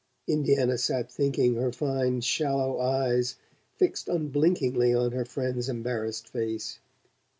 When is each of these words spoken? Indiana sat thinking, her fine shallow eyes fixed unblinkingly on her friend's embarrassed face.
Indiana 0.27 0.79
sat 0.79 1.11
thinking, 1.11 1.53
her 1.53 1.71
fine 1.71 2.21
shallow 2.21 2.79
eyes 2.79 3.35
fixed 3.75 4.07
unblinkingly 4.09 4.95
on 4.95 5.11
her 5.11 5.25
friend's 5.25 5.69
embarrassed 5.69 6.27
face. 6.27 6.79